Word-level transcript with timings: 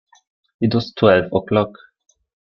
It 0.61 0.73
was 0.73 0.95
twelve 0.95 1.25
o'clock. 1.31 1.77